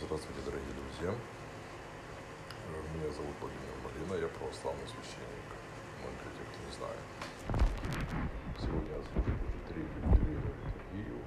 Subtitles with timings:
[0.00, 1.10] Здравствуйте, дорогие друзья.
[2.94, 5.48] Меня зовут Владимир Малина, я православный священник.
[5.98, 7.02] Ну, для тех, кто не знает.
[8.62, 11.18] Сегодня я служу уже третью юбилейную литургию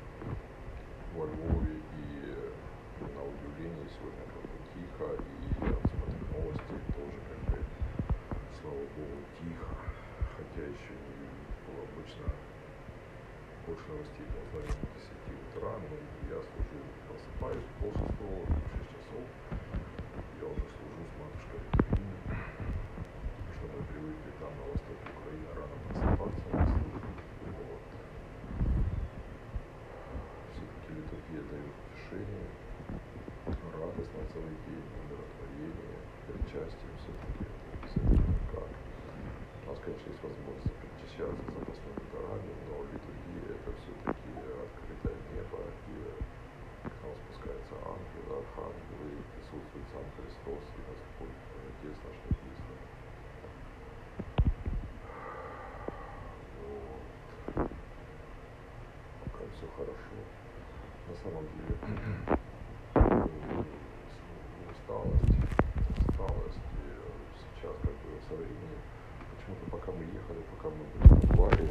[1.20, 1.84] во Львове.
[1.84, 5.19] И на удивление сегодня как бы тихо.
[5.19, 7.60] И я смотрю новости, тоже как бы,
[8.56, 9.67] слава Богу, тихо.
[10.40, 11.28] Хотя еще не
[11.67, 12.24] было обычно
[13.67, 15.12] больше новостей мы узнаем к 10
[15.60, 15.96] утра, но
[16.31, 16.80] я служу,
[17.41, 19.26] просыпаюсь в пол шестого, в 6 часов,
[20.38, 25.76] я уже служу с матушкой Екатериной, потому что мы привыкли там на востоке Украины рано
[25.81, 27.09] просыпаться на службу.
[27.41, 27.81] Вот.
[30.54, 32.48] Все-таки литургия дает утешение,
[33.73, 35.98] радость на целый день, умиротворение,
[36.30, 38.70] причастие все-таки обязательно как.
[38.70, 42.11] У нас, конечно, есть возможность причащаться запасными
[50.18, 52.80] Христос и Господь, Отец наш Небесный.
[57.56, 57.70] Вот.
[59.23, 60.18] Пока все хорошо.
[61.08, 62.38] На самом деле м,
[64.72, 65.31] усталость,
[66.08, 66.88] усталость и
[67.44, 68.81] сейчас как бы со временем
[69.36, 71.70] почему-то пока мы ехали, пока мы были в Баварии,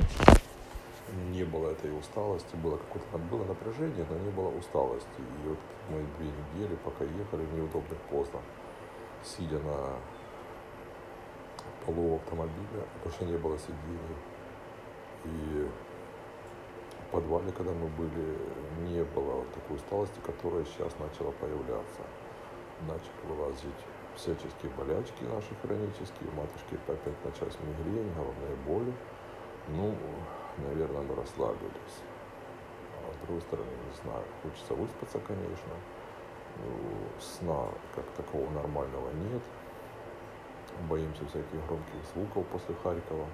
[1.41, 5.19] не было этой усталости, было какое-то было напряжение, но не было усталости.
[5.19, 8.43] И вот мы две недели, пока ехали в неудобных позах,
[9.25, 9.97] сидя на
[11.87, 14.19] полу автомобиля, потому что не было сидений.
[15.25, 15.69] И
[17.07, 18.39] в подвале, когда мы были,
[18.89, 22.03] не было такой усталости, которая сейчас начала появляться.
[22.87, 23.81] Начали вылазить
[24.17, 28.93] всяческие болячки наши хронические, матушки опять началась мигрень, головные боли.
[29.69, 29.95] Ну,
[30.59, 31.97] наверное, мы расслабились.
[32.97, 35.75] А с другой стороны, не знаю, хочется выспаться, конечно.
[36.57, 39.43] Ну, сна как такого нормального нет.
[40.89, 43.27] Боимся всяких громких звуков после Харькова.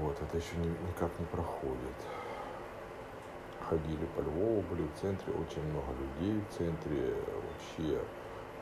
[0.00, 1.98] Вот, это еще ни- никак не проходит.
[3.68, 7.14] Ходили по Львову, были в центре, очень много людей в центре.
[7.34, 8.00] Вообще,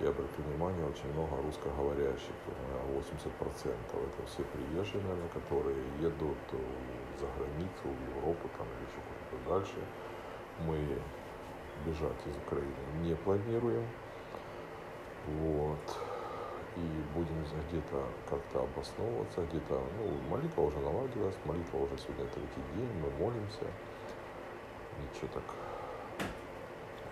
[0.00, 3.72] я обратил внимание, очень много русскоговорящих, наверное, 80%.
[3.72, 6.58] Это все приезжие, наверное, которые едут э,
[7.18, 9.78] за границу, в Европу там, или еще куда-то дальше.
[10.66, 10.76] Мы
[11.84, 13.86] бежать из Украины не планируем.
[15.26, 15.98] Вот.
[16.76, 22.90] И будем где-то как-то обосновываться, где-то, ну, молитва уже наладилась, молитва уже сегодня третий день,
[23.00, 23.64] мы молимся.
[25.00, 25.75] Ничего так.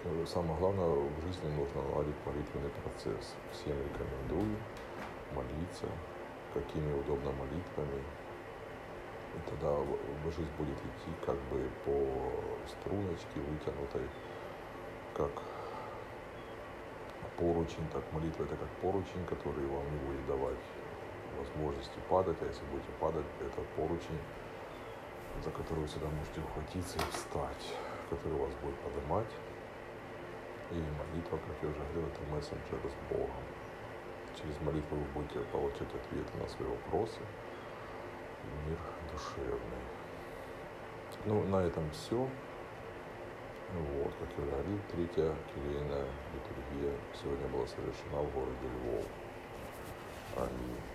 [0.04, 3.34] Э, Самое главное, в жизни нужно наладить молитвенный процесс.
[3.53, 4.56] Всем рекомендую
[5.34, 5.88] молиться,
[6.53, 8.03] какими удобно молитвами.
[9.34, 9.75] И тогда
[10.25, 11.97] жизнь будет идти как бы по
[12.69, 14.06] струночке вытянутой,
[15.16, 15.31] как
[17.38, 20.64] поручень, так молитва это как поручень, который вам не будет давать
[21.38, 24.20] возможности падать, а если будете падать, это поручень,
[25.43, 27.75] за который вы всегда можете ухватиться и встать,
[28.10, 29.32] который вас будет поднимать.
[30.70, 33.44] И молитва, как я уже говорил, это мессенджер с Богом.
[34.34, 37.20] Через молитву вы будете получать ответы на свои вопросы.
[38.66, 38.78] Мир
[39.12, 39.84] душевный.
[41.26, 42.16] Ну, на этом все.
[43.75, 49.04] Вот, как я говорил, третья келейная литургия сегодня была совершена в городе Львов.
[50.36, 50.94] А, И